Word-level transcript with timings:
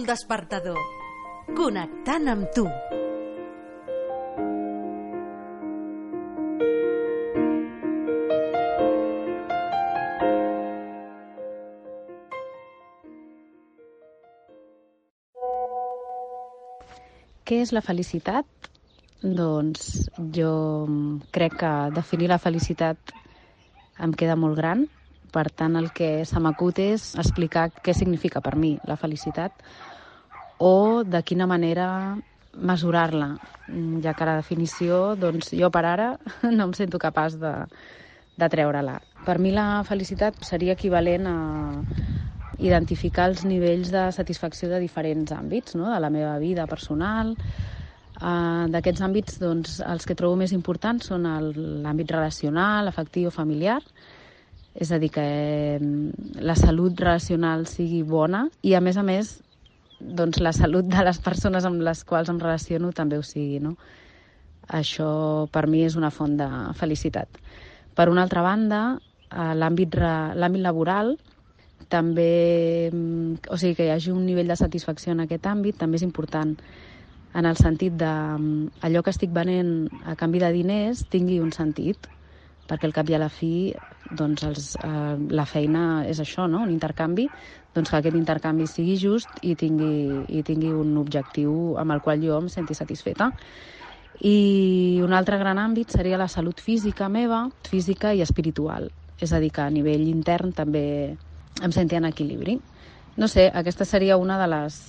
El 0.00 0.06
Despertador. 0.08 0.78
Connectant 1.52 2.28
amb 2.32 2.46
tu. 2.56 2.62
Què 17.44 17.58
és 17.60 17.74
la 17.76 17.82
felicitat? 17.84 18.48
Doncs 19.20 19.84
jo 20.32 20.54
crec 21.36 21.60
que 21.60 21.74
definir 21.98 22.32
la 22.32 22.40
felicitat 22.40 23.12
em 24.00 24.16
queda 24.16 24.40
molt 24.40 24.56
gran, 24.62 24.88
per 25.30 25.50
tant 25.52 25.76
el 25.78 25.92
que 25.94 26.24
se 26.26 26.40
m'acut 26.42 26.80
és 26.82 27.12
explicar 27.20 27.68
què 27.84 27.94
significa 27.94 28.40
per 28.40 28.56
mi 28.58 28.78
la 28.88 28.96
felicitat 28.96 29.60
o 30.60 31.02
de 31.08 31.22
quina 31.24 31.46
manera 31.48 32.18
mesurar-la, 32.52 33.30
ja 34.04 34.12
que 34.14 34.26
la 34.28 34.36
definició, 34.40 35.14
doncs 35.16 35.54
jo 35.56 35.70
per 35.72 35.84
ara 35.88 36.10
no 36.56 36.68
em 36.68 36.74
sento 36.76 37.00
capaç 37.00 37.38
de, 37.40 37.54
de 38.36 38.48
treure-la. 38.52 38.98
Per 39.24 39.38
mi 39.40 39.54
la 39.56 39.82
felicitat 39.88 40.36
seria 40.44 40.76
equivalent 40.76 41.28
a 41.30 41.36
identificar 42.60 43.30
els 43.30 43.46
nivells 43.48 43.88
de 43.94 44.04
satisfacció 44.12 44.68
de 44.68 44.80
diferents 44.82 45.32
àmbits, 45.32 45.76
no? 45.80 45.88
de 45.88 46.00
la 46.02 46.12
meva 46.12 46.36
vida 46.42 46.66
personal. 46.68 47.34
Uh, 48.20 48.68
D'aquests 48.68 49.00
àmbits, 49.00 49.38
doncs, 49.40 49.78
els 49.80 50.04
que 50.04 50.16
trobo 50.18 50.36
més 50.36 50.52
importants 50.52 51.08
són 51.08 51.24
l'àmbit 51.24 52.10
relacional, 52.12 52.90
afectiu, 52.90 53.32
familiar, 53.32 53.80
és 54.76 54.92
a 54.92 54.98
dir, 55.00 55.08
que 55.14 55.24
eh, 55.24 55.78
la 56.44 56.54
salut 56.54 57.00
relacional 57.00 57.64
sigui 57.66 58.02
bona 58.06 58.44
i, 58.60 58.74
a 58.76 58.82
més 58.84 59.00
a 59.00 59.02
més, 59.06 59.38
doncs, 60.00 60.40
la 60.40 60.52
salut 60.56 60.88
de 60.88 61.04
les 61.04 61.18
persones 61.22 61.66
amb 61.68 61.82
les 61.84 62.04
quals 62.04 62.30
em 62.32 62.40
relaciono 62.40 62.92
també 62.96 63.18
ho 63.18 63.24
sigui. 63.26 63.60
No? 63.60 63.76
Això, 64.68 65.46
per 65.52 65.66
mi, 65.66 65.84
és 65.84 65.96
una 65.98 66.12
font 66.14 66.36
de 66.38 66.48
felicitat. 66.78 67.40
Per 67.94 68.08
una 68.08 68.22
altra 68.24 68.42
banda, 68.46 68.80
l'àmbit 69.30 69.96
laboral, 70.62 71.16
també, 71.90 72.90
o 73.50 73.58
sigui, 73.58 73.74
que 73.74 73.88
hi 73.88 73.92
hagi 73.94 74.12
un 74.14 74.24
nivell 74.26 74.50
de 74.50 74.56
satisfacció 74.56 75.12
en 75.12 75.24
aquest 75.24 75.46
àmbit 75.50 75.78
també 75.80 75.98
és 75.98 76.06
important 76.06 76.54
en 77.34 77.46
el 77.46 77.56
sentit 77.56 77.94
de 77.98 78.10
allò 78.86 79.02
que 79.02 79.12
estic 79.14 79.30
venent 79.34 79.88
a 80.06 80.16
canvi 80.18 80.40
de 80.42 80.50
diners 80.54 81.04
tingui 81.10 81.38
un 81.42 81.52
sentit, 81.54 82.08
perquè 82.70 82.86
al 82.86 82.94
cap 82.94 83.10
i 83.10 83.16
a 83.16 83.20
la 83.22 83.30
fi 83.30 83.72
doncs 84.18 84.44
els, 84.46 84.72
eh, 84.82 85.16
la 85.30 85.46
feina 85.46 86.04
és 86.10 86.20
això, 86.22 86.46
no? 86.50 86.62
un 86.66 86.70
intercanvi, 86.74 87.28
doncs 87.74 87.90
que 87.90 87.98
aquest 88.00 88.16
intercanvi 88.18 88.66
sigui 88.66 88.96
just 88.98 89.38
i 89.42 89.54
tingui, 89.58 90.24
i 90.28 90.42
tingui 90.46 90.72
un 90.74 90.96
objectiu 90.98 91.76
amb 91.78 91.94
el 91.94 92.02
qual 92.02 92.22
jo 92.22 92.38
em 92.40 92.48
senti 92.50 92.74
satisfeta. 92.74 93.30
I 94.20 95.00
un 95.04 95.14
altre 95.16 95.38
gran 95.40 95.58
àmbit 95.58 95.94
seria 95.94 96.18
la 96.20 96.28
salut 96.28 96.60
física 96.60 97.08
meva, 97.08 97.46
física 97.68 98.12
i 98.14 98.22
espiritual. 98.26 98.90
És 99.20 99.32
a 99.32 99.40
dir, 99.40 99.50
que 99.52 99.62
a 99.62 99.70
nivell 99.70 100.08
intern 100.08 100.52
també 100.56 101.16
em 101.62 101.72
senti 101.72 101.96
en 101.96 102.08
equilibri. 102.08 102.58
No 103.16 103.28
sé, 103.28 103.50
aquesta 103.54 103.84
seria 103.84 104.16
una 104.16 104.38
de 104.40 104.48
les 104.48 104.80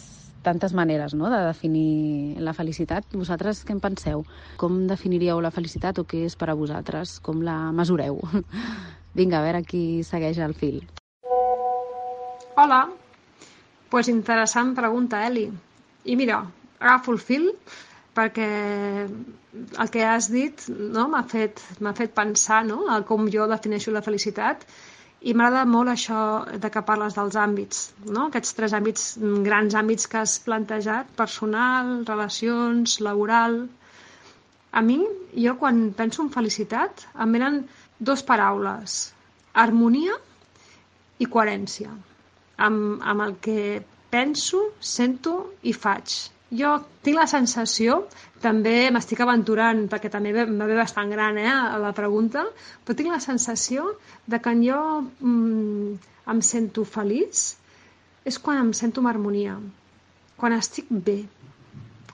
tantes 0.42 0.74
maneres 0.74 1.14
no? 1.14 1.30
de 1.30 1.42
definir 1.46 2.40
la 2.42 2.54
felicitat. 2.54 3.06
Vosaltres 3.14 3.64
què 3.66 3.76
en 3.76 3.84
penseu? 3.84 4.26
Com 4.62 4.86
definiríeu 4.90 5.42
la 5.42 5.54
felicitat 5.54 6.02
o 6.02 6.08
què 6.08 6.26
és 6.30 6.38
per 6.40 6.50
a 6.52 6.58
vosaltres? 6.58 7.20
Com 7.22 7.46
la 7.46 7.60
mesureu? 7.76 8.20
Vinga, 9.18 9.40
a 9.40 9.46
veure 9.46 9.64
qui 9.68 10.02
segueix 10.08 10.42
el 10.42 10.58
fil. 10.58 10.82
Hola, 12.62 12.82
pues 13.90 14.08
interessant 14.12 14.76
pregunta, 14.78 15.26
Eli. 15.26 15.48
I 16.06 16.16
mira, 16.20 16.36
agafo 16.80 17.16
el 17.16 17.18
fil 17.18 17.48
perquè 18.14 18.50
el 19.84 19.90
que 19.96 20.04
has 20.06 20.28
dit 20.30 20.68
no, 20.70 21.08
m'ha 21.10 21.24
fet, 21.32 21.64
fet 22.00 22.14
pensar 22.20 22.60
no, 22.68 22.84
a 22.94 23.00
com 23.12 23.26
jo 23.36 23.48
defineixo 23.50 23.94
la 23.96 24.04
felicitat 24.06 24.68
i 25.22 25.34
m'agrada 25.34 25.64
molt 25.72 25.94
això 25.96 26.20
de 26.66 26.72
que 26.76 26.84
parles 26.92 27.18
dels 27.18 27.40
àmbits, 27.46 27.82
no? 28.06 28.28
aquests 28.28 28.54
tres 28.60 28.78
àmbits, 28.78 29.08
grans 29.50 29.80
àmbits 29.82 30.06
que 30.14 30.22
has 30.22 30.38
plantejat, 30.46 31.10
personal, 31.24 31.94
relacions, 32.14 33.00
laboral... 33.10 33.64
A 34.72 34.86
mi, 34.86 35.02
jo 35.48 35.58
quan 35.60 35.82
penso 35.98 36.22
en 36.24 36.30
felicitat, 36.32 37.08
em 37.26 37.34
venen 37.36 37.58
dos 38.12 38.22
paraules, 38.30 39.02
harmonia 39.66 40.14
i 41.20 41.28
coherència, 41.34 41.92
amb, 42.68 43.02
amb 43.02 43.26
el 43.26 43.36
que 43.44 43.62
penso, 44.12 44.62
sento 44.80 45.36
i 45.64 45.74
faig. 45.74 46.18
Jo 46.52 46.76
tinc 47.06 47.16
la 47.16 47.30
sensació, 47.32 48.02
també 48.44 48.90
m'estic 48.92 49.22
aventurant, 49.24 49.86
perquè 49.92 50.12
també 50.12 50.34
em 50.44 50.58
ve 50.60 50.76
bastant 50.76 51.12
gran 51.14 51.38
eh, 51.40 51.52
la 51.80 51.94
pregunta, 51.96 52.44
però 52.84 52.98
tinc 52.98 53.14
la 53.14 53.22
sensació 53.24 53.94
de 54.28 54.42
que 54.44 54.56
jo 54.60 54.82
mm, 55.02 55.94
em 56.34 56.42
sento 56.44 56.84
feliç 56.84 57.46
és 58.28 58.38
quan 58.38 58.60
em 58.62 58.74
sento 58.78 59.02
amb 59.02 59.14
harmonia, 59.14 59.56
quan 60.38 60.58
estic 60.58 60.92
bé, 60.92 61.22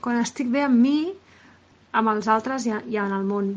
quan 0.04 0.22
estic 0.22 0.54
bé 0.54 0.68
amb 0.68 0.80
mi, 0.86 1.00
amb 1.98 2.14
els 2.14 2.30
altres 2.30 2.70
i, 2.70 2.76
i 2.94 3.02
en 3.02 3.16
el 3.18 3.26
món. 3.28 3.56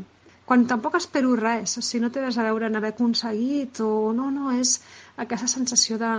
Quan 0.49 0.65
tampoc 0.67 0.97
espero 0.99 1.37
res, 1.39 1.77
o 1.79 1.85
sigui, 1.85 2.01
no 2.03 2.11
té 2.11 2.25
res 2.25 2.41
a 2.41 2.47
veure 2.49 2.67
en 2.67 2.81
haver 2.81 2.95
aconseguit 2.95 3.85
o 3.85 4.11
no, 4.17 4.33
no, 4.35 4.51
és 4.57 4.81
aquesta 5.23 5.47
sensació 5.53 6.01
de, 6.01 6.11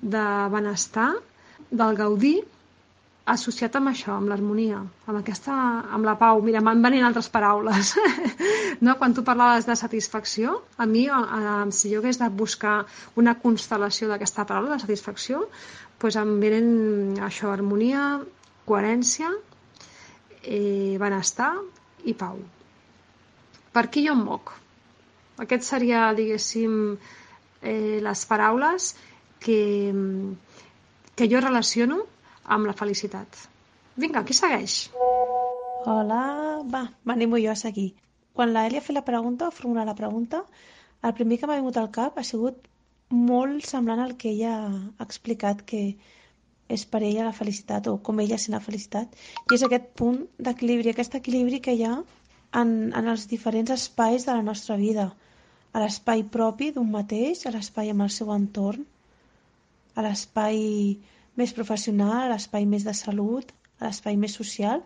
de 0.00 0.24
benestar, 0.52 1.12
del 1.70 1.96
gaudir 1.96 2.38
associat 3.32 3.76
amb 3.78 3.92
això, 3.92 4.16
amb 4.16 4.30
l'harmonia, 4.30 4.80
amb, 5.06 5.18
aquesta, 5.20 5.54
amb 5.94 6.06
la 6.06 6.16
pau. 6.18 6.40
Mira, 6.42 6.60
m'han 6.64 6.82
venint 6.82 7.06
altres 7.06 7.28
paraules. 7.30 7.94
no? 8.84 8.96
Quan 8.98 9.14
tu 9.14 9.22
parlaves 9.26 9.68
de 9.68 9.76
satisfacció, 9.78 10.58
a 10.76 10.86
mi, 10.90 11.06
eh, 11.06 11.70
si 11.70 11.92
jo 11.92 12.00
hagués 12.02 12.18
de 12.18 12.28
buscar 12.28 12.80
una 13.16 13.36
constel·lació 13.38 14.10
d'aquesta 14.10 14.46
paraula, 14.48 14.74
de 14.74 14.82
satisfacció, 14.86 15.46
doncs 16.02 16.18
em 16.18 16.34
venen 16.42 17.22
això, 17.22 17.52
harmonia, 17.52 18.18
coherència, 18.66 19.30
eh, 20.42 20.98
benestar 20.98 21.54
i 22.04 22.16
pau. 22.18 22.40
Per 23.72 23.86
qui 23.88 24.06
jo 24.08 24.16
em 24.16 24.26
moc? 24.26 24.50
Aquest 25.42 25.64
seria, 25.64 26.10
diguéssim, 26.16 26.98
eh, 27.62 28.00
les 28.02 28.26
paraules 28.26 28.92
que, 28.92 29.11
que 29.46 31.28
jo 31.32 31.40
relaciono 31.40 32.02
amb 32.44 32.68
la 32.70 32.76
felicitat. 32.78 33.26
Vinga, 33.96 34.24
qui 34.24 34.34
segueix? 34.36 34.76
Hola, 35.92 36.22
va, 36.74 36.86
m'animo 37.04 37.40
jo 37.42 37.52
a 37.52 37.58
seguir. 37.58 37.92
Quan 38.32 38.54
l'Elia 38.54 38.80
ha 38.80 38.86
fet 38.86 38.96
la 38.96 39.04
pregunta, 39.04 39.48
o 39.48 39.54
formulat 39.54 39.88
la 39.90 39.98
pregunta, 39.98 40.44
el 41.02 41.14
primer 41.18 41.38
que 41.38 41.48
m'ha 41.50 41.58
vingut 41.58 41.78
al 41.80 41.90
cap 41.94 42.18
ha 42.18 42.24
sigut 42.24 42.68
molt 43.12 43.66
semblant 43.68 44.00
al 44.00 44.16
que 44.16 44.30
ella 44.30 44.52
ha 44.64 45.04
explicat 45.04 45.64
que 45.68 45.82
és 46.72 46.84
per 46.92 47.02
ella 47.04 47.26
la 47.26 47.36
felicitat 47.36 47.88
o 47.90 47.98
com 48.06 48.22
ella 48.22 48.38
sent 48.40 48.56
la 48.56 48.62
felicitat 48.64 49.18
i 49.50 49.56
és 49.56 49.64
aquest 49.66 49.90
punt 50.00 50.22
d'equilibri, 50.38 50.92
aquest 50.92 51.18
equilibri 51.18 51.60
que 51.66 51.74
hi 51.76 51.84
ha 51.84 51.96
en, 52.60 52.70
en 52.96 53.10
els 53.12 53.26
diferents 53.28 53.74
espais 53.74 54.24
de 54.28 54.38
la 54.38 54.46
nostra 54.46 54.78
vida 54.80 55.10
a 55.72 55.82
l'espai 55.82 56.24
propi 56.36 56.70
d'un 56.72 56.88
mateix, 56.94 57.44
a 57.44 57.52
l'espai 57.52 57.92
amb 57.92 58.06
el 58.06 58.12
seu 58.14 58.32
entorn, 58.32 58.86
a 59.94 60.04
l'espai 60.06 60.60
més 61.40 61.54
professional, 61.56 62.26
a 62.26 62.32
l'espai 62.34 62.66
més 62.68 62.84
de 62.88 62.94
salut, 62.96 63.52
a 63.80 63.88
l'espai 63.88 64.16
més 64.20 64.36
social, 64.38 64.84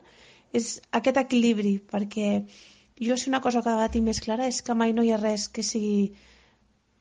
és 0.53 0.76
aquest 0.99 1.20
equilibri, 1.23 1.76
perquè 1.93 2.31
jo 3.08 3.17
si 3.20 3.29
una 3.31 3.43
cosa 3.44 3.62
que 3.62 3.69
vegada 3.69 3.93
tinc 3.93 4.06
més 4.08 4.23
clara 4.25 4.49
és 4.49 4.62
que 4.64 4.75
mai 4.75 4.94
no 4.97 5.05
hi 5.05 5.12
ha 5.12 5.20
res 5.20 5.49
que 5.53 5.64
sigui 5.67 6.12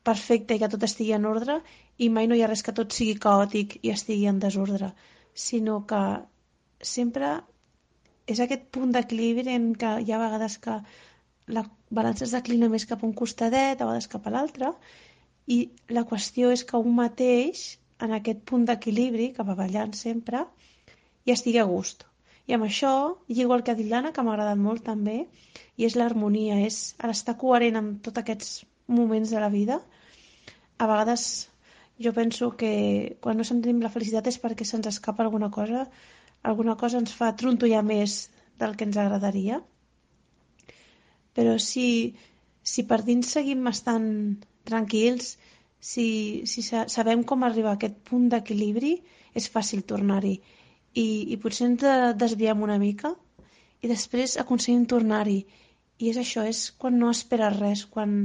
perfecte 0.06 0.56
i 0.56 0.62
que 0.62 0.70
tot 0.70 0.84
estigui 0.86 1.16
en 1.18 1.26
ordre 1.26 1.60
i 1.98 2.10
mai 2.14 2.28
no 2.28 2.36
hi 2.36 2.44
ha 2.44 2.50
res 2.52 2.64
que 2.66 2.76
tot 2.78 2.94
sigui 2.94 3.16
caòtic 3.26 3.78
i 3.82 3.94
estigui 3.94 4.28
en 4.32 4.42
desordre, 4.44 4.92
sinó 5.34 5.82
que 5.90 6.02
sempre 6.82 7.32
és 8.28 8.42
aquest 8.42 8.68
punt 8.76 8.92
d'equilibri 8.94 9.54
en 9.54 9.72
què 9.80 9.96
hi 10.04 10.12
ha 10.12 10.22
vegades 10.22 10.58
que 10.62 10.80
la 11.56 11.64
balança 11.94 12.26
es 12.26 12.34
declina 12.36 12.70
més 12.74 12.88
cap 12.90 13.04
a 13.04 13.08
un 13.08 13.14
costadet, 13.14 13.80
a 13.80 13.88
vegades 13.88 14.10
cap 14.12 14.26
a 14.26 14.34
l'altre, 14.34 14.72
i 15.48 15.58
la 15.94 16.06
qüestió 16.10 16.52
és 16.52 16.66
que 16.66 16.82
un 16.82 16.96
mateix, 16.98 17.66
en 18.04 18.14
aquest 18.18 18.44
punt 18.50 18.66
d'equilibri, 18.68 19.32
cap 19.38 19.50
avallant 19.52 19.94
sempre, 19.96 20.44
i 21.26 21.34
estigui 21.36 21.62
a 21.62 21.68
gust. 21.70 22.06
I 22.46 22.54
amb 22.58 22.68
això, 22.68 22.92
i 23.32 23.40
igual 23.42 23.64
que 23.64 23.74
ha 23.74 23.80
dit 23.80 23.90
l'Anna, 23.90 24.12
que 24.14 24.24
m'ha 24.24 24.36
agradat 24.36 24.60
molt 24.62 24.84
també, 24.86 25.18
i 25.78 25.88
és 25.88 25.96
l'harmonia, 25.98 26.60
és 26.68 26.96
estar 27.10 27.38
coherent 27.42 27.80
amb 27.80 28.02
tots 28.06 28.22
aquests 28.22 28.52
moments 28.88 29.32
de 29.34 29.42
la 29.42 29.50
vida. 29.50 29.80
A 30.78 30.88
vegades 30.92 31.50
jo 31.98 32.12
penso 32.14 32.52
que 32.60 33.18
quan 33.22 33.40
no 33.40 33.48
sentim 33.48 33.82
la 33.82 33.92
felicitat 33.94 34.28
és 34.28 34.38
perquè 34.44 34.68
se'ns 34.68 34.92
escapa 34.92 35.24
alguna 35.24 35.50
cosa, 35.50 35.88
alguna 36.44 36.76
cosa 36.76 37.00
ens 37.02 37.16
fa 37.16 37.32
trontollar 37.40 37.82
més 37.88 38.26
del 38.60 38.76
que 38.76 38.86
ens 38.88 39.00
agradaria. 39.02 39.62
Però 41.36 41.56
si, 41.60 42.16
si 42.64 42.86
per 42.88 43.02
dins 43.08 43.32
seguim 43.38 43.66
estant 43.72 44.08
tranquils, 44.68 45.36
si, 45.92 46.08
si 46.50 46.64
sabem 46.66 47.24
com 47.30 47.44
arribar 47.46 47.76
a 47.76 47.80
aquest 47.80 47.98
punt 48.10 48.30
d'equilibri, 48.34 48.96
és 49.38 49.50
fàcil 49.52 49.84
tornar-hi 49.92 50.36
i, 50.96 51.06
i 51.34 51.38
potser 51.44 51.68
ens 51.70 51.86
desviem 52.20 52.64
una 52.66 52.78
mica 52.82 53.12
i 53.84 53.92
després 53.92 54.38
aconseguim 54.42 54.86
tornar-hi. 54.92 55.42
I 56.02 56.12
és 56.12 56.20
això, 56.20 56.44
és 56.48 56.62
quan 56.82 56.98
no 57.00 57.12
esperes 57.12 57.58
res, 57.60 57.84
quan 57.92 58.16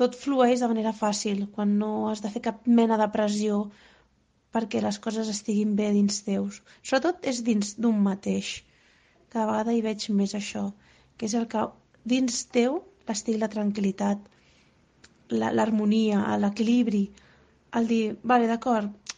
tot 0.00 0.16
flueix 0.16 0.62
de 0.62 0.70
manera 0.70 0.94
fàcil, 0.96 1.46
quan 1.54 1.76
no 1.82 2.08
has 2.08 2.22
de 2.24 2.32
fer 2.32 2.42
cap 2.48 2.66
mena 2.80 2.98
de 3.00 3.08
pressió 3.14 3.60
perquè 4.56 4.80
les 4.82 4.98
coses 5.04 5.28
estiguin 5.32 5.74
bé 5.78 5.90
dins 5.94 6.22
teus. 6.26 6.62
Sobretot 6.82 7.28
és 7.32 7.42
dins 7.46 7.74
d'un 7.76 8.00
mateix. 8.04 8.52
Cada 9.32 9.46
vegada 9.50 9.76
hi 9.76 9.84
veig 9.84 10.08
més 10.20 10.34
això, 10.38 10.64
que 11.16 11.28
és 11.28 11.36
el 11.40 11.46
que 11.52 11.66
dins 12.08 12.44
teu 12.56 12.80
l'estigui 13.08 13.40
la 13.40 13.52
tranquil·litat, 13.52 14.24
l'harmonia, 15.30 16.22
l'equilibri, 16.42 17.02
el 17.78 17.88
dir, 17.90 18.04
vale, 18.32 18.48
d'acord, 18.50 19.14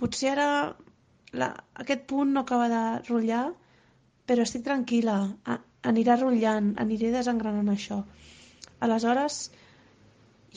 potser 0.00 0.32
ara 0.34 0.48
la, 1.40 1.50
aquest 1.84 2.06
punt 2.10 2.32
no 2.34 2.42
acaba 2.42 2.68
de 2.72 2.82
rotllar, 3.08 3.44
però 4.26 4.46
estic 4.46 4.64
tranquil·la, 4.66 5.16
a, 5.52 5.58
anirà 5.90 6.16
rotllant, 6.20 6.72
aniré 6.84 7.12
desengranant 7.14 7.70
això. 7.72 8.00
Aleshores, 8.84 9.38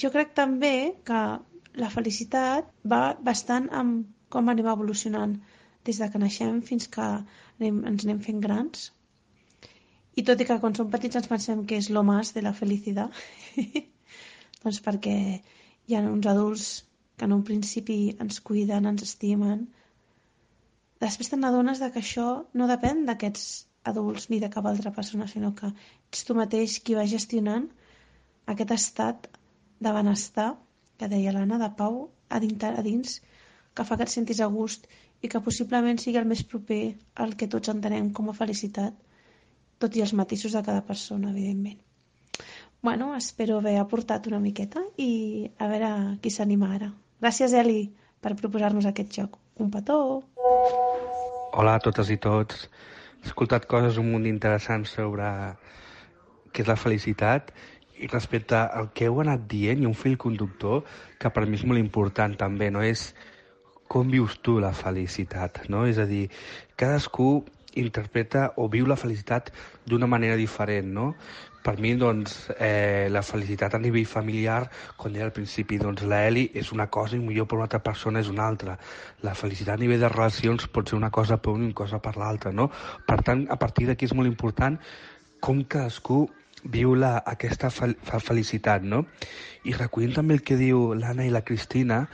jo 0.02 0.12
crec 0.14 0.34
també 0.38 0.74
que 1.08 1.22
la 1.82 1.90
felicitat 1.94 2.70
va 2.94 3.02
bastant 3.30 3.70
amb 3.82 4.08
com 4.34 4.50
anem 4.52 4.70
evolucionant 4.72 5.36
des 5.88 6.00
de 6.02 6.08
que 6.12 6.22
naixem 6.22 6.62
fins 6.70 6.88
que 6.94 7.08
anem, 7.08 7.84
ens 7.92 8.06
anem 8.06 8.24
fent 8.24 8.42
grans. 8.44 8.90
I 10.18 10.24
tot 10.28 10.42
i 10.42 10.48
que 10.50 10.58
quan 10.64 10.76
som 10.76 10.90
petits 10.94 11.20
ens 11.20 11.30
pensem 11.32 11.64
que 11.70 11.78
és 11.78 11.92
lo 11.94 12.04
de 12.34 12.42
la 12.42 12.54
felicitat, 12.54 13.14
doncs 14.64 14.82
perquè 14.86 15.16
hi 15.88 15.96
ha 15.96 16.04
uns 16.10 16.28
adults 16.34 16.68
que 17.18 17.26
en 17.26 17.34
un 17.36 17.44
principi 17.48 17.98
ens 18.24 18.42
cuiden, 18.50 18.86
ens 18.90 19.06
estimen, 19.06 19.66
després 21.04 21.32
te 21.32 21.40
n'adones 21.40 21.82
que 21.82 22.04
això 22.04 22.28
no 22.60 22.70
depèn 22.70 23.06
d'aquests 23.08 23.48
adults 23.92 24.30
ni 24.30 24.40
de 24.44 24.52
cap 24.54 24.68
altra 24.70 24.92
persona, 24.92 25.28
sinó 25.32 25.54
que 25.56 25.72
ets 25.72 26.28
tu 26.28 26.36
mateix 26.38 26.78
qui 26.84 26.98
va 27.00 27.08
gestionant 27.16 27.68
aquest 28.54 28.74
estat 28.76 29.28
de 29.80 29.94
benestar 29.98 30.50
que 30.98 31.10
deia 31.12 31.34
l'Anna, 31.34 31.60
de 31.62 31.72
pau 31.80 32.00
a 32.30 32.40
dins, 32.44 32.64
a 32.64 32.84
dins, 32.86 33.20
que 33.74 33.86
fa 33.88 33.98
que 33.98 34.08
et 34.08 34.14
sentis 34.14 34.42
a 34.42 34.50
gust 34.54 34.88
i 35.22 35.30
que 35.32 35.44
possiblement 35.48 36.00
sigui 36.02 36.22
el 36.22 36.30
més 36.30 36.44
proper 36.54 36.82
al 37.26 37.36
que 37.40 37.50
tots 37.54 37.74
entenem 37.74 38.14
com 38.20 38.30
a 38.30 38.38
felicitat, 38.38 38.96
tot 39.82 39.98
i 39.98 40.04
els 40.06 40.16
matisos 40.18 40.58
de 40.58 40.64
cada 40.70 40.84
persona, 40.86 41.32
evidentment. 41.34 41.87
Bueno, 42.82 43.16
espero 43.16 43.58
haver 43.58 43.78
aportat 43.82 44.28
una 44.28 44.40
miqueta 44.40 44.84
i 44.98 45.50
a 45.58 45.68
veure 45.68 45.90
qui 46.22 46.30
s'anima 46.30 46.70
ara. 46.76 46.92
Gràcies, 47.22 47.56
Eli, 47.58 47.88
per 48.22 48.36
proposar-nos 48.38 48.86
aquest 48.86 49.16
joc. 49.18 49.40
Un 49.58 49.72
petó! 49.74 49.98
Hola 51.58 51.74
a 51.76 51.82
totes 51.82 52.12
i 52.14 52.20
tots. 52.22 52.68
He 53.24 53.32
escoltat 53.32 53.66
coses 53.66 53.98
un 53.98 54.12
munt 54.14 54.28
interessants 54.30 54.94
sobre 54.94 55.26
què 56.54 56.62
és 56.62 56.70
la 56.70 56.78
felicitat 56.78 57.50
i 57.98 58.08
respecte 58.12 58.60
al 58.62 58.92
que 58.94 59.10
heu 59.10 59.24
anat 59.24 59.48
dient, 59.50 59.82
ha 59.82 59.90
un 59.90 59.98
fil 59.98 60.18
conductor 60.22 60.86
que 61.18 61.34
per 61.34 61.48
mi 61.48 61.58
és 61.58 61.66
molt 61.66 61.82
important 61.82 62.38
també, 62.38 62.70
no? 62.70 62.86
És 62.86 63.10
com 63.90 64.12
vius 64.14 64.38
tu 64.46 64.60
la 64.62 64.74
felicitat, 64.78 65.64
no? 65.74 65.88
És 65.90 65.98
a 65.98 66.06
dir, 66.06 66.28
cadascú 66.78 67.42
interpreta 67.78 68.52
o 68.58 68.68
viu 68.70 68.86
la 68.90 68.98
felicitat 69.00 69.50
d'una 69.86 70.10
manera 70.10 70.38
diferent, 70.38 70.94
no? 70.94 71.12
Per 71.68 71.82
mi, 71.84 71.92
doncs, 72.00 72.48
eh, 72.64 73.10
la 73.12 73.22
felicitat 73.28 73.74
a 73.76 73.80
nivell 73.84 74.06
familiar, 74.08 74.70
com 74.96 75.12
deia 75.12 75.26
al 75.28 75.34
principi, 75.36 75.76
doncs 75.82 76.06
la 76.08 76.22
Eli 76.30 76.46
és 76.56 76.72
una 76.72 76.86
cosa 76.88 77.18
i 77.18 77.20
millor 77.20 77.50
per 77.52 77.58
una 77.58 77.68
altra 77.68 77.82
persona 77.84 78.24
és 78.24 78.30
una 78.32 78.46
altra. 78.48 78.78
La 79.28 79.34
felicitat 79.36 79.76
a 79.76 79.82
nivell 79.82 80.06
de 80.06 80.12
relacions 80.14 80.70
pot 80.72 80.88
ser 80.88 80.96
una 80.96 81.12
cosa 81.12 81.36
per 81.36 81.52
una 81.52 81.68
i 81.68 81.74
una 81.74 81.80
cosa 81.82 82.00
per 82.00 82.16
l'altra, 82.16 82.54
no? 82.56 82.70
Per 83.04 83.20
tant, 83.20 83.44
a 83.52 83.60
partir 83.60 83.90
d'aquí 83.90 84.08
és 84.08 84.16
molt 84.16 84.32
important 84.32 84.80
com 85.44 85.60
cadascú 85.68 86.24
viu 86.64 86.96
la, 86.96 87.18
aquesta 87.36 87.70
fel 87.70 87.98
felicitat, 88.00 88.88
no? 88.88 89.04
I 89.68 89.76
recollint 89.76 90.16
també 90.16 90.40
el 90.40 90.48
que 90.48 90.56
diu 90.56 90.94
l'Anna 90.96 91.28
i 91.28 91.34
la 91.36 91.44
Cristina, 91.44 92.06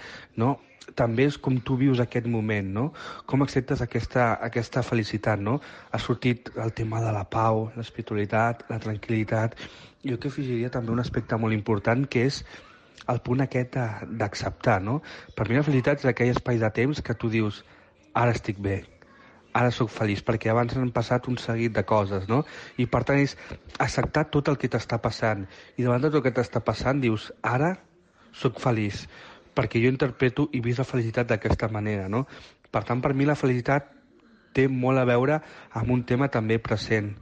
no? 0.42 0.56
També 0.96 1.28
és 1.30 1.38
com 1.38 1.56
tu 1.66 1.78
vius 1.80 2.02
aquest 2.04 2.28
moment, 2.28 2.70
no? 2.76 2.84
Com 3.30 3.44
acceptes 3.46 3.82
aquesta, 3.82 4.34
aquesta 4.44 4.84
felicitat, 4.84 5.40
no? 5.40 5.60
Ha 5.92 6.00
sortit 6.00 6.52
el 6.60 6.74
tema 6.74 7.02
de 7.02 7.14
la 7.16 7.24
pau, 7.30 7.70
l'espiritualitat, 7.78 8.66
la 8.70 8.80
tranquil·litat. 8.84 9.58
Jo 10.04 10.20
que 10.20 10.32
afegiria 10.32 10.72
també 10.72 10.92
un 10.92 11.04
aspecte 11.04 11.40
molt 11.40 11.56
important 11.56 12.06
que 12.08 12.28
és 12.28 12.44
el 13.12 13.20
punt 13.24 13.44
aquest 13.44 13.78
d'acceptar, 14.20 14.82
no? 14.84 15.02
Per 15.36 15.48
mi 15.50 15.60
la 15.60 15.64
felicitat 15.66 16.04
és 16.04 16.12
aquell 16.12 16.34
espai 16.36 16.60
de 16.60 16.72
temps 16.76 17.02
que 17.02 17.16
tu 17.16 17.32
dius 17.32 17.64
ara 18.14 18.36
estic 18.36 18.60
bé, 18.62 18.84
ara 19.54 19.72
sóc 19.72 19.90
feliç, 19.94 20.24
perquè 20.26 20.52
abans 20.52 20.76
han 20.78 20.92
passat 20.94 21.28
un 21.30 21.38
seguit 21.42 21.74
de 21.74 21.84
coses, 21.88 22.28
no? 22.30 22.44
I 22.78 22.88
per 22.90 23.04
tant 23.08 23.22
és 23.22 23.36
acceptar 23.80 24.28
tot 24.34 24.50
el 24.50 24.60
que 24.62 24.70
t'està 24.70 25.00
passant. 25.02 25.48
I 25.78 25.86
davant 25.86 26.02
de 26.02 26.10
tot 26.10 26.22
el 26.22 26.28
que 26.28 26.36
t'està 26.40 26.64
passant 26.66 27.02
dius, 27.02 27.32
ara 27.42 27.76
sóc 28.34 28.60
feliç 28.62 29.06
perquè 29.56 29.82
jo 29.84 29.92
interpreto 29.92 30.48
i 30.52 30.62
visc 30.62 30.82
la 30.82 30.90
felicitat 30.90 31.30
d'aquesta 31.30 31.70
manera, 31.72 32.10
no? 32.10 32.26
Per 32.72 32.84
tant, 32.84 33.02
per 33.02 33.14
mi 33.14 33.26
la 33.30 33.38
felicitat 33.38 33.92
té 34.54 34.68
molt 34.70 35.02
a 35.02 35.06
veure 35.10 35.40
amb 35.80 35.92
un 35.94 36.04
tema 36.06 36.30
també 36.30 36.60
present, 36.60 37.14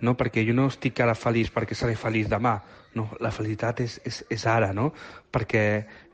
no? 0.00 0.16
Perquè 0.16 0.44
jo 0.46 0.54
no 0.56 0.68
estic 0.72 1.00
ara 1.00 1.16
feliç 1.16 1.50
perquè 1.52 1.76
seré 1.76 1.96
feliç 1.96 2.28
demà, 2.32 2.58
no, 2.94 3.06
la 3.22 3.30
felicitat 3.30 3.80
és, 3.84 3.98
és, 4.06 4.22
és 4.32 4.46
ara, 4.50 4.72
no? 4.76 4.90
Perquè 5.32 5.64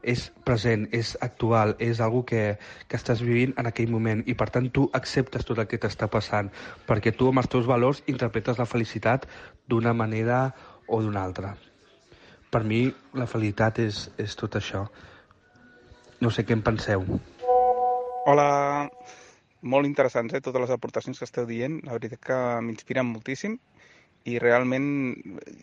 és 0.06 0.26
present, 0.46 0.86
és 0.94 1.14
actual, 1.24 1.74
és 1.82 2.00
algo 2.04 2.22
que, 2.28 2.58
que 2.86 2.98
estàs 2.98 3.22
vivint 3.24 3.54
en 3.58 3.70
aquell 3.70 3.90
moment 3.90 4.22
i 4.26 4.36
per 4.38 4.50
tant 4.54 4.68
tu 4.70 4.86
acceptes 4.94 5.46
tot 5.46 5.58
el 5.62 5.66
que 5.70 5.80
t'està 5.82 6.06
passant 6.12 6.52
perquè 6.86 7.14
tu 7.16 7.30
amb 7.30 7.42
els 7.42 7.50
teus 7.50 7.66
valors 7.66 8.02
interpretes 8.06 8.60
la 8.60 8.68
felicitat 8.70 9.26
d'una 9.66 9.94
manera 9.96 10.52
o 10.86 11.00
d'una 11.02 11.24
altra. 11.24 11.56
Per 12.50 12.62
mi 12.62 12.86
la 13.18 13.26
felicitat 13.26 13.80
és, 13.82 14.06
és 14.22 14.36
tot 14.38 14.54
això. 14.60 14.86
No 16.24 16.30
sé 16.32 16.46
què 16.48 16.54
en 16.56 16.62
penseu. 16.64 17.02
Hola, 18.26 18.48
molt 19.60 19.88
interessants, 19.88 20.32
eh, 20.34 20.40
totes 20.40 20.62
les 20.62 20.72
aportacions 20.72 21.18
que 21.18 21.26
esteu 21.28 21.44
dient. 21.48 21.80
La 21.84 21.96
veritat 21.98 22.22
que 22.24 22.38
m'inspiren 22.64 23.08
moltíssim 23.10 23.58
i 24.26 24.38
realment 24.42 24.86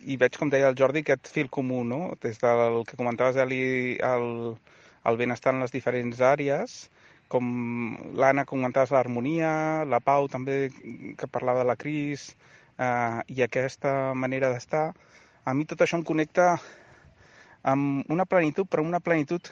hi 0.06 0.16
veig, 0.20 0.38
com 0.38 0.52
deia 0.52 0.70
el 0.70 0.78
Jordi, 0.78 1.02
aquest 1.02 1.28
fil 1.34 1.50
comú, 1.52 1.82
no? 1.84 2.14
Des 2.22 2.38
del 2.40 2.78
que 2.88 2.96
comentaves, 3.00 3.36
Eli, 3.42 3.98
el, 3.98 4.54
el 5.10 5.18
benestar 5.20 5.52
en 5.52 5.60
les 5.64 5.74
diferents 5.74 6.22
àrees, 6.24 6.76
com 7.28 7.44
l'Anna 8.14 8.46
comentaves 8.48 8.94
l'harmonia, 8.94 9.50
la 9.90 10.00
Pau 10.00 10.30
també, 10.32 10.70
que 11.18 11.28
parlava 11.28 11.64
de 11.64 11.68
la 11.72 11.76
Cris, 11.76 12.30
eh, 12.78 13.20
i 13.26 13.42
aquesta 13.42 14.14
manera 14.14 14.54
d'estar. 14.54 14.86
A 15.44 15.52
mi 15.52 15.66
tot 15.68 15.82
això 15.84 15.98
em 15.98 16.06
connecta 16.06 16.54
amb 17.64 18.08
una 18.12 18.24
plenitud, 18.24 18.70
però 18.70 18.86
una 18.86 19.00
plenitud 19.00 19.50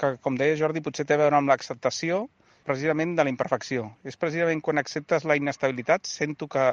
que, 0.00 0.16
com 0.22 0.36
deia 0.38 0.58
Jordi, 0.60 0.82
potser 0.84 1.06
té 1.08 1.16
a 1.16 1.22
veure 1.24 1.38
amb 1.38 1.52
l'acceptació 1.52 2.26
precisament 2.66 3.14
de 3.16 3.24
la 3.24 3.32
imperfecció. 3.32 3.90
És 4.04 4.18
precisament 4.20 4.62
quan 4.64 4.82
acceptes 4.82 5.24
la 5.24 5.36
inestabilitat, 5.38 6.08
sento 6.10 6.48
que 6.50 6.72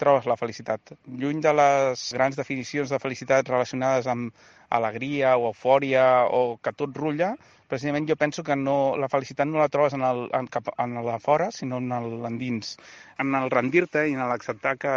trobes 0.00 0.26
la 0.26 0.36
felicitat. 0.36 0.94
Lluny 1.06 1.40
de 1.42 1.52
les 1.54 2.04
grans 2.16 2.38
definicions 2.38 2.90
de 2.90 3.00
felicitat 3.02 3.50
relacionades 3.50 4.08
amb 4.10 4.32
alegria 4.74 5.36
o 5.38 5.50
eufòria 5.50 6.06
o 6.30 6.56
que 6.62 6.72
tot 6.74 6.96
rulla, 6.98 7.34
precisament 7.70 8.08
jo 8.08 8.16
penso 8.18 8.42
que 8.46 8.56
no, 8.58 8.96
la 9.00 9.10
felicitat 9.10 9.48
no 9.50 9.62
la 9.62 9.70
trobes 9.70 9.94
en, 9.94 10.02
el, 10.06 10.26
en, 10.34 10.48
cap, 10.50 10.72
en 10.78 10.98
la 11.06 11.18
fora, 11.22 11.50
sinó 11.54 11.78
en 11.78 11.94
l'endins. 12.24 12.76
En 13.22 13.34
el 13.38 13.50
rendir-te 13.54 14.08
i 14.10 14.18
en 14.18 14.26
l'acceptar 14.30 14.76
que 14.82 14.94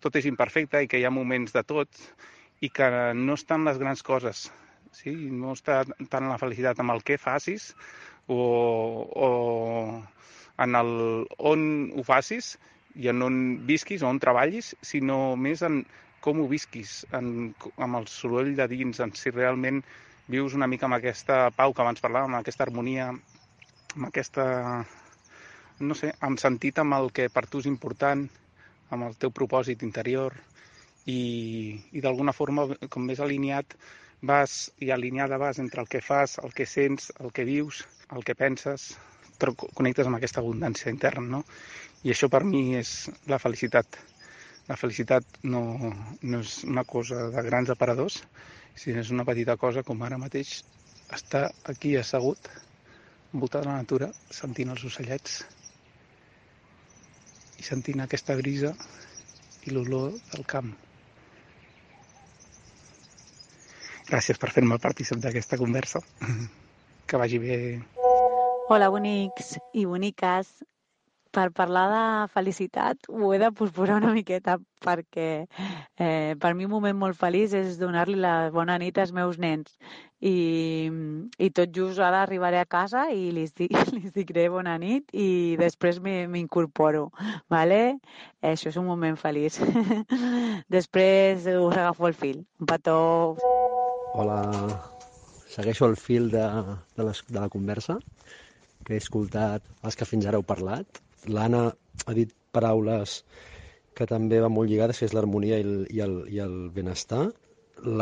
tot 0.00 0.16
és 0.20 0.28
imperfecte 0.30 0.82
i 0.82 0.88
que 0.88 1.00
hi 1.00 1.06
ha 1.06 1.14
moments 1.14 1.52
de 1.56 1.64
tot 1.64 2.04
i 2.62 2.70
que 2.70 2.88
no 3.18 3.36
estan 3.36 3.66
les 3.68 3.78
grans 3.78 4.04
coses, 4.06 4.46
sí? 4.96 5.12
no 5.32 5.56
està 5.56 5.82
tant 6.12 6.28
la 6.28 6.38
felicitat 6.40 6.80
amb 6.82 6.94
el 6.94 7.02
que 7.06 7.18
facis 7.20 7.72
o, 8.28 8.38
o 8.38 9.30
en 10.62 10.78
el 10.78 10.92
on 11.38 11.66
ho 11.96 12.04
facis 12.06 12.54
i 13.00 13.08
en 13.08 13.24
on 13.24 13.36
visquis 13.66 14.02
o 14.04 14.08
on 14.10 14.20
treballis, 14.20 14.74
sinó 14.84 15.34
més 15.36 15.62
en 15.64 15.82
com 16.22 16.38
ho 16.38 16.46
visquis, 16.48 17.02
en, 17.18 17.52
amb 17.82 17.98
el 17.98 18.06
soroll 18.06 18.52
de 18.58 18.66
dins, 18.70 19.00
en 19.02 19.14
si 19.18 19.32
realment 19.34 19.80
vius 20.30 20.54
una 20.54 20.68
mica 20.70 20.86
amb 20.86 20.98
aquesta 20.98 21.48
pau 21.56 21.74
que 21.74 21.82
abans 21.82 22.04
parlàvem, 22.04 22.30
amb 22.30 22.40
aquesta 22.42 22.66
harmonia, 22.66 23.08
amb 23.96 24.06
aquesta, 24.08 24.44
no 25.80 25.96
sé, 25.98 26.12
amb 26.20 26.38
sentit 26.38 26.78
amb 26.78 26.94
el 27.00 27.10
que 27.16 27.26
per 27.32 27.46
tu 27.50 27.64
és 27.64 27.68
important, 27.70 28.22
amb 28.94 29.08
el 29.08 29.18
teu 29.18 29.32
propòsit 29.34 29.82
interior 29.82 30.36
i, 31.10 31.80
i 31.90 32.04
d'alguna 32.04 32.36
forma, 32.36 32.68
com 32.92 33.08
més 33.08 33.20
alineat 33.20 33.74
vas 34.22 34.70
i 34.78 34.90
alineada 34.94 35.38
vas 35.38 35.58
entre 35.58 35.82
el 35.82 35.88
que 35.88 36.00
fas, 36.00 36.38
el 36.38 36.54
que 36.54 36.66
sents, 36.66 37.12
el 37.18 37.32
que 37.32 37.44
vius, 37.44 37.84
el 38.14 38.24
que 38.24 38.36
penses, 38.38 38.92
te 39.38 39.50
connectes 39.74 40.06
amb 40.06 40.18
aquesta 40.18 40.40
abundància 40.40 40.92
interna, 40.94 41.26
no? 41.38 41.42
I 42.06 42.14
això 42.14 42.28
per 42.30 42.44
mi 42.46 42.76
és 42.78 43.10
la 43.30 43.40
felicitat. 43.42 43.98
La 44.68 44.78
felicitat 44.78 45.26
no, 45.42 45.62
no 46.22 46.40
és 46.40 46.62
una 46.64 46.84
cosa 46.86 47.26
de 47.34 47.42
grans 47.48 47.72
aparadors, 47.74 48.20
sinó 48.78 49.02
és 49.02 49.10
una 49.10 49.26
petita 49.26 49.56
cosa 49.58 49.82
com 49.82 50.02
ara 50.06 50.20
mateix 50.22 50.60
estar 51.12 51.48
aquí 51.72 51.96
assegut, 51.98 52.46
envoltat 53.34 53.66
de 53.66 53.72
la 53.72 53.80
natura, 53.82 54.12
sentint 54.30 54.70
els 54.72 54.86
ocellets 54.86 55.42
i 57.58 57.66
sentint 57.66 58.06
aquesta 58.06 58.38
brisa 58.38 58.72
i 59.66 59.74
l'olor 59.74 60.14
del 60.32 60.46
camp. 60.54 60.72
Gràcies 64.12 64.36
per 64.36 64.50
fer-me 64.52 64.76
partícip 64.76 65.22
d'aquesta 65.24 65.56
conversa. 65.56 66.02
Que 67.08 67.20
vagi 67.20 67.40
bé. 67.40 67.56
Hola, 68.68 68.90
bonics 68.92 69.54
i 69.72 69.86
boniques 69.88 70.52
per 71.32 71.48
parlar 71.56 71.86
de 71.88 72.04
felicitat 72.34 73.08
ho 73.08 73.32
he 73.32 73.38
de 73.40 73.48
posposar 73.56 73.96
una 74.02 74.12
miqueta 74.12 74.58
perquè 74.84 75.28
eh, 75.96 76.34
per 76.40 76.52
mi 76.58 76.66
un 76.68 76.72
moment 76.74 76.98
molt 76.98 77.16
feliç 77.16 77.54
és 77.56 77.78
donar-li 77.80 78.18
la 78.20 78.50
bona 78.52 78.76
nit 78.82 78.98
als 79.00 79.14
meus 79.16 79.38
nens 79.40 79.72
i, 80.20 80.90
i 81.38 81.48
tot 81.56 81.72
just 81.74 82.02
ara 82.04 82.20
arribaré 82.26 82.60
a 82.60 82.68
casa 82.68 83.06
i 83.10 83.30
li 83.32 83.46
dic, 83.56 83.72
li 83.96 84.12
diré 84.12 84.48
bona 84.52 84.76
nit 84.78 85.08
i 85.12 85.56
després 85.60 86.02
m'incorporo, 86.04 87.08
¿vale? 87.50 87.80
Això 88.42 88.68
és 88.68 88.76
un 88.76 88.86
moment 88.86 89.16
feliç. 89.16 89.58
després 90.76 91.48
us 91.48 91.78
agafo 91.78 92.12
el 92.12 92.18
fil. 92.18 92.44
Un 92.60 92.70
petó. 92.70 92.98
Hola, 94.12 94.42
segueixo 95.48 95.86
el 95.88 95.94
fil 95.96 96.26
de, 96.28 96.42
de, 96.96 97.04
les, 97.06 97.20
de 97.32 97.38
la 97.38 97.48
conversa 97.52 97.94
que 98.84 98.92
he 98.92 98.98
escoltat 99.00 99.64
els 99.88 99.96
que 99.96 100.04
fins 100.04 100.26
ara 100.28 100.36
heu 100.36 100.44
parlat 100.44 101.00
l'Anna 101.32 101.62
ha 102.04 102.14
dit 102.18 102.34
paraules 102.52 103.14
que 103.96 104.04
també 104.10 104.42
van 104.44 104.52
molt 104.52 104.68
lligades, 104.68 105.00
que 105.00 105.08
és 105.08 105.14
l'harmonia 105.16 105.62
i, 105.62 105.64
el, 105.64 105.72
i, 105.96 106.02
el, 106.04 106.18
i 106.28 106.42
el 106.44 106.58
benestar. 106.76 107.22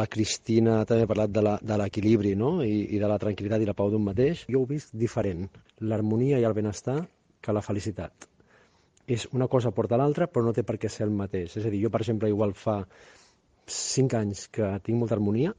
La 0.00 0.08
Cristina 0.10 0.80
també 0.90 1.06
ha 1.06 1.12
parlat 1.12 1.62
de 1.70 1.78
l'equilibri 1.84 2.34
no? 2.42 2.50
I, 2.66 2.82
i 2.90 2.98
de 2.98 3.12
la 3.14 3.20
tranquil·litat 3.22 3.62
i 3.62 3.70
la 3.70 3.78
pau 3.78 3.94
d'un 3.94 4.02
mateix. 4.10 4.44
Jo 4.50 4.64
ho 4.64 4.66
he 4.66 4.72
vist 4.74 4.90
diferent, 5.04 5.46
l'harmonia 5.78 6.42
i 6.42 6.50
el 6.50 6.58
benestar, 6.58 6.98
que 7.38 7.54
la 7.54 7.62
felicitat. 7.62 8.28
És 9.06 9.30
una 9.30 9.46
cosa 9.46 9.70
porta 9.74 9.98
l'altra, 9.98 10.26
però 10.26 10.42
no 10.48 10.58
té 10.58 10.66
per 10.66 10.78
què 10.82 10.90
ser 10.90 11.06
el 11.06 11.14
mateix. 11.22 11.54
És 11.54 11.66
a 11.66 11.70
dir, 11.70 11.84
jo, 11.86 11.94
per 11.94 12.02
exemple, 12.02 12.34
igual 12.34 12.58
fa 12.66 12.80
cinc 13.70 14.18
anys 14.18 14.48
que 14.50 14.74
tinc 14.82 14.98
molta 14.98 15.18
harmonia 15.18 15.54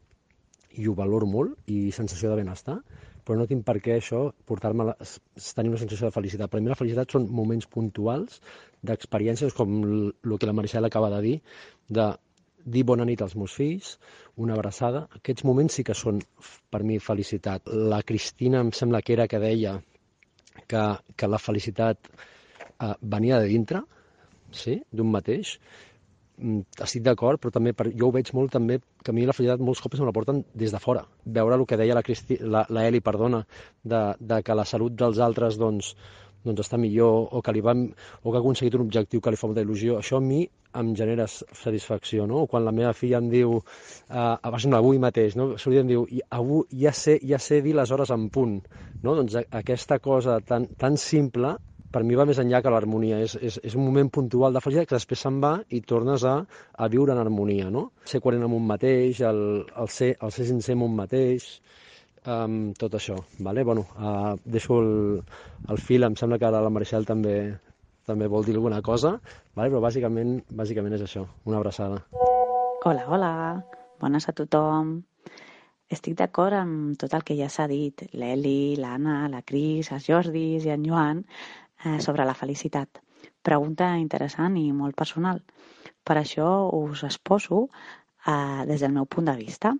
i 0.79 0.87
ho 0.87 0.95
valoro 0.97 1.27
molt 1.27 1.71
i 1.71 1.91
sensació 1.95 2.31
de 2.31 2.41
benestar, 2.41 2.79
però 3.25 3.37
no 3.37 3.47
tinc 3.49 3.63
per 3.67 3.77
què 3.83 3.97
això 3.97 4.23
portar-me 4.49 4.87
a 4.91 4.95
tenir 5.57 5.71
una 5.73 5.81
sensació 5.81 6.07
de 6.07 6.15
felicitat. 6.15 6.49
Per 6.51 6.61
mi 6.61 6.71
la 6.71 6.77
felicitat 6.79 7.13
són 7.13 7.27
moments 7.29 7.67
puntuals 7.69 8.41
d'experiències 8.81 9.53
com 9.57 9.77
el 9.85 10.37
que 10.37 10.49
la 10.49 10.57
Maricel 10.57 10.87
acaba 10.87 11.11
de 11.13 11.21
dir, 11.27 11.37
de 11.87 12.07
dir 12.65 12.83
bona 12.85 13.05
nit 13.05 13.21
als 13.21 13.35
meus 13.35 13.53
fills, 13.57 13.95
una 14.37 14.57
abraçada. 14.57 15.05
Aquests 15.21 15.45
moments 15.47 15.77
sí 15.77 15.85
que 15.85 15.97
són 15.97 16.21
per 16.73 16.83
mi 16.87 16.99
felicitat. 16.99 17.69
La 17.93 18.01
Cristina 18.03 18.61
em 18.61 18.73
sembla 18.77 19.01
que 19.01 19.15
era 19.17 19.27
que 19.27 19.41
deia 19.41 19.77
que, 20.67 20.83
que 21.17 21.29
la 21.29 21.41
felicitat 21.41 22.11
eh, 22.11 22.93
venia 23.01 23.39
de 23.41 23.49
dintre, 23.53 23.83
sí, 24.51 24.81
d'un 24.91 25.11
mateix, 25.13 25.57
estic 26.41 27.03
d'acord, 27.05 27.41
però 27.41 27.53
també 27.53 27.73
per, 27.77 27.89
jo 27.97 28.09
ho 28.09 28.15
veig 28.15 28.31
molt 28.37 28.53
també, 28.55 28.79
que 29.03 29.13
a 29.13 29.15
mi 29.15 29.27
la 29.27 29.35
felicitat 29.37 29.61
molts 29.63 29.81
cops 29.83 30.01
me 30.01 30.07
la 30.09 30.15
porten 30.15 30.43
des 30.57 30.73
de 30.73 30.81
fora. 30.81 31.05
Veure 31.25 31.57
el 31.59 31.67
que 31.69 31.77
deia 31.79 31.97
la, 31.97 32.03
Cristi, 32.05 32.39
la, 32.41 32.65
la 32.69 32.87
Eli, 32.89 33.01
perdona, 33.05 33.43
de, 33.83 34.01
de 34.19 34.41
que 34.45 34.57
la 34.57 34.65
salut 34.65 34.97
dels 34.97 35.21
altres 35.21 35.59
doncs, 35.61 35.93
doncs 36.45 36.63
està 36.63 36.79
millor 36.81 37.29
o 37.31 37.41
que, 37.45 37.53
li 37.53 37.61
van, 37.61 37.85
o 38.23 38.31
que 38.31 38.37
ha 38.37 38.41
aconseguit 38.41 38.75
un 38.77 38.87
objectiu 38.87 39.21
que 39.21 39.33
li 39.33 39.39
fa 39.39 39.49
molta 39.49 39.63
il·lusió. 39.65 39.99
Això 40.01 40.17
a 40.17 40.25
mi 40.25 40.41
em 40.81 40.93
genera 40.95 41.27
satisfacció, 41.27 42.25
no? 42.29 42.45
O 42.45 42.49
quan 42.49 42.65
la 42.65 42.73
meva 42.75 42.93
filla 42.97 43.19
em 43.21 43.27
diu, 43.29 43.57
eh, 44.09 44.35
per 44.41 44.61
avui 44.77 45.01
mateix, 45.03 45.35
no? 45.37 45.51
Sortia 45.57 45.83
em 45.83 45.91
diu, 45.91 46.07
avui 46.29 46.63
ja 46.83 46.93
sé, 46.95 47.19
ja 47.27 47.39
sé 47.39 47.61
dir 47.61 47.75
les 47.77 47.91
hores 47.91 48.13
en 48.15 48.29
punt, 48.29 48.61
no? 49.03 49.15
Doncs 49.19 49.37
aquesta 49.43 49.99
cosa 49.99 50.39
tan, 50.39 50.67
tan 50.79 50.97
simple 50.97 51.57
per 51.91 52.03
mi 52.07 52.15
va 52.15 52.25
més 52.27 52.39
enllà 52.41 52.61
que 52.63 52.71
l'harmonia. 52.73 53.19
És, 53.25 53.35
és, 53.35 53.59
és 53.67 53.75
un 53.75 53.85
moment 53.85 54.09
puntual 54.13 54.55
de 54.55 54.63
felicitat 54.63 54.89
que 54.89 54.99
després 54.99 55.23
se'n 55.27 55.41
va 55.43 55.53
i 55.69 55.81
tornes 55.93 56.25
a, 56.27 56.37
a 56.73 56.89
viure 56.91 57.15
en 57.15 57.21
harmonia, 57.21 57.69
no? 57.73 57.89
Ser 58.07 58.21
coherent 58.23 58.47
amb 58.47 58.57
un 58.57 58.67
mateix, 58.69 59.21
el, 59.27 59.41
el, 59.65 59.91
ser, 59.91 60.13
el 60.21 60.35
ser 60.35 60.47
sincer 60.49 60.77
amb 60.77 60.87
un 60.87 60.95
mateix, 61.01 61.49
um, 62.25 62.71
tot 62.79 62.95
això, 62.99 63.19
vale? 63.39 63.65
Bueno, 63.67 63.85
uh, 63.97 64.37
deixo 64.45 64.79
el, 64.81 64.95
el 65.69 65.81
fil, 65.81 66.07
em 66.07 66.17
sembla 66.19 66.39
que 66.39 66.47
ara 66.47 66.63
la 66.63 66.71
Maricel 66.73 67.07
també, 67.09 67.37
també 68.07 68.31
vol 68.31 68.47
dir 68.47 68.55
alguna 68.57 68.81
cosa, 68.81 69.17
vale? 69.55 69.69
però 69.69 69.83
bàsicament, 69.83 70.41
bàsicament 70.49 70.97
és 70.97 71.05
això, 71.05 71.27
una 71.45 71.61
abraçada. 71.61 72.01
Hola, 72.81 73.05
hola, 73.07 73.31
bones 74.01 74.27
a 74.27 74.33
tothom. 74.33 75.01
Estic 75.91 76.15
d'acord 76.15 76.55
amb 76.55 76.95
tot 76.95 77.11
el 77.17 77.23
que 77.27 77.35
ja 77.35 77.49
s'ha 77.51 77.65
dit, 77.67 78.05
l'Eli, 78.15 78.77
l'Anna, 78.79 79.25
la 79.29 79.41
Cris, 79.43 79.91
els 79.91 80.07
Jordis 80.07 80.63
i 80.65 80.71
en 80.71 80.85
Joan, 80.87 81.25
eh, 81.85 81.99
sobre 81.99 82.25
la 82.25 82.35
felicitat. 82.37 83.01
Pregunta 83.41 83.95
interessant 83.97 84.57
i 84.57 84.71
molt 84.73 84.95
personal. 84.97 85.41
Per 86.03 86.17
això 86.17 86.49
us 86.77 87.03
exposo 87.07 87.67
eh, 87.67 88.65
des 88.69 88.81
del 88.81 88.93
meu 88.97 89.05
punt 89.05 89.29
de 89.29 89.37
vista. 89.37 89.73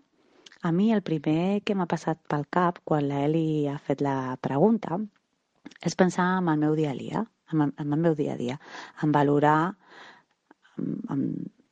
A 0.61 0.71
mi 0.71 0.91
el 0.93 1.01
primer 1.01 1.61
que 1.65 1.75
m'ha 1.75 1.89
passat 1.89 2.19
pel 2.29 2.45
cap 2.49 2.79
quan 2.85 3.07
l'Eli 3.09 3.67
ha 3.67 3.79
fet 3.81 4.01
la 4.05 4.37
pregunta 4.41 4.99
és 5.81 5.97
pensar 5.97 6.27
en 6.41 6.49
el 6.49 6.59
meu 6.61 6.75
dia 6.77 6.91
a 6.91 6.97
dia, 6.97 7.23
en 7.53 7.61
el, 7.65 7.73
en 7.81 7.93
el 7.93 7.99
meu 7.99 8.15
dia 8.15 8.35
a 8.35 8.37
dia, 8.37 8.59
en 9.01 9.11
valorar, 9.11 9.73
en, 10.77 11.23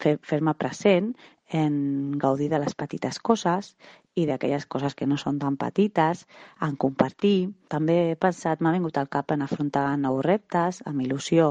fer-me 0.01 0.53
fer 0.53 0.57
present, 0.57 1.13
en 1.49 2.17
gaudir 2.21 2.49
de 2.49 2.59
les 2.61 2.75
petites 2.77 3.19
coses 3.19 3.75
i 4.21 4.27
d'aquelles 4.29 4.65
coses 4.75 4.95
que 4.95 5.07
no 5.09 5.17
són 5.17 5.39
tan 5.41 5.57
petites, 5.61 6.25
en 6.67 6.75
compartir. 6.83 7.49
També 7.73 7.97
he 8.11 8.19
pensat, 8.27 8.61
m'ha 8.61 8.75
vingut 8.75 8.97
al 9.01 9.09
cap 9.15 9.33
en 9.35 9.45
afrontar 9.45 9.85
nous 9.97 10.23
reptes, 10.25 10.81
amb 10.91 11.05
il·lusió. 11.05 11.49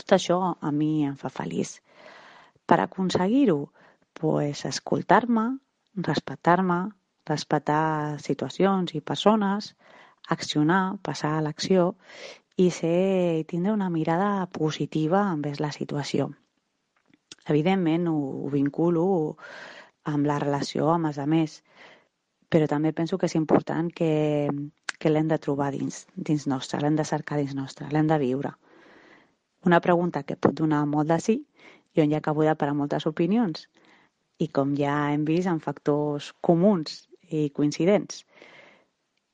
Tot 0.00 0.16
això 0.16 0.40
a 0.60 0.72
mi 0.72 0.92
em 1.08 1.16
fa 1.20 1.32
feliç. 1.32 1.78
Per 2.66 2.78
aconseguir-ho, 2.80 3.60
pues, 4.20 4.64
escoltar-me, 4.68 5.46
respectar-me, 6.10 6.80
respectar 7.28 8.18
situacions 8.18 8.94
i 8.94 9.00
persones, 9.00 9.74
accionar, 10.28 10.98
passar 11.02 11.36
a 11.36 11.42
l'acció 11.44 11.94
i 12.56 12.70
ser 12.74 13.44
tindre 13.50 13.72
una 13.72 13.90
mirada 13.90 14.46
positiva 14.52 15.24
envers 15.32 15.60
la 15.60 15.72
situació. 15.72 16.30
Evidentment, 17.48 18.08
ho, 18.10 18.16
ho 18.44 18.50
vinculo 18.52 19.04
amb 20.04 20.26
la 20.26 20.38
relació 20.38 20.88
amb 20.92 21.10
els 21.10 21.18
altres. 21.18 21.60
Però 22.50 22.66
també 22.66 22.92
penso 22.92 23.18
que 23.18 23.28
és 23.30 23.36
important 23.38 23.90
que, 23.94 24.48
que 24.98 25.10
l'hem 25.10 25.28
de 25.30 25.38
trobar 25.38 25.70
dins, 25.74 26.06
dins 26.16 26.46
nostre, 26.50 26.80
l'hem 26.82 26.96
de 26.98 27.06
cercar 27.06 27.38
dins 27.38 27.54
nostre, 27.54 27.88
l'hem 27.92 28.08
de 28.10 28.18
viure. 28.18 28.54
Una 29.66 29.80
pregunta 29.80 30.24
que 30.24 30.36
pot 30.36 30.56
donar 30.56 30.86
molt 30.86 31.08
de 31.08 31.20
sí 31.20 31.36
i 31.94 32.02
on 32.02 32.10
hi 32.10 32.16
ha 32.16 32.24
cabuda 32.24 32.56
per 32.56 32.70
a 32.70 32.74
moltes 32.74 33.06
opinions 33.06 33.66
i 34.40 34.48
com 34.48 34.74
ja 34.78 34.96
hem 35.12 35.26
vist 35.28 35.50
en 35.52 35.60
factors 35.60 36.32
comuns 36.40 37.06
i 37.28 37.50
coincidents. 37.54 38.24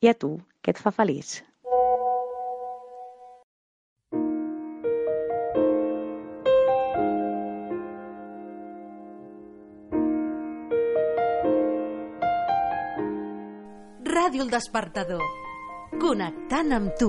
I 0.02 0.10
a 0.10 0.14
tu, 0.14 0.34
què 0.60 0.74
et 0.74 0.82
fa 0.82 0.92
feliç? 0.92 1.38
Ràdio 14.36 14.44
El 14.44 14.50
Despertador. 14.52 15.22
Connectant 16.02 16.76
amb 16.76 16.92
tu. 17.00 17.08